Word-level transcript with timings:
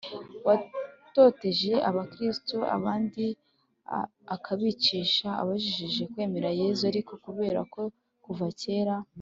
watoteje 0.47 1.71
abakristu, 1.89 2.57
abandi 2.75 3.25
akabicisha 4.35 5.27
abajijije 5.41 6.03
kwemera 6.11 6.49
yezu, 6.61 6.81
ariko 6.91 7.11
kubera 7.25 7.59
ko 7.73 7.81
kuva 8.25 8.47
kera 8.61 8.95